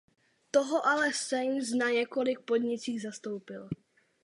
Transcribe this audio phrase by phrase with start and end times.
[0.51, 3.69] Toho ale Sainz na několika podnicích zastoupil.